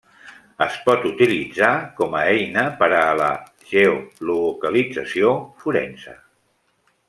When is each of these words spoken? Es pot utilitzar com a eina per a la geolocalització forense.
Es 0.65 0.77
pot 0.85 1.03
utilitzar 1.09 1.69
com 1.99 2.15
a 2.21 2.23
eina 2.31 2.63
per 2.81 2.89
a 3.01 3.03
la 3.21 3.29
geolocalització 3.75 5.37
forense. 5.63 6.21